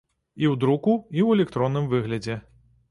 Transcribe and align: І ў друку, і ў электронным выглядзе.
І 0.43 0.47
ў 0.51 0.61
друку, 0.63 0.95
і 1.17 1.21
ў 1.27 1.39
электронным 1.39 1.85
выглядзе. 1.95 2.43